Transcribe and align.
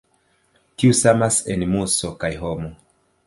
Tiu 0.83 0.95
samas 0.99 1.37
en 1.55 1.67
muso 1.75 2.11
kaj 2.25 2.33
homo. 2.45 2.73